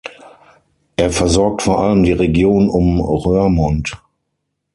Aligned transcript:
Er 0.95 1.11
versorgt 1.11 1.61
vor 1.61 1.79
allem 1.83 2.01
die 2.01 2.11
Region 2.13 2.69
um 2.71 2.99
Roermond. 3.01 4.01